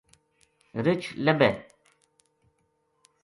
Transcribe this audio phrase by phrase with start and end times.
[0.85, 1.49] رچھ لبھے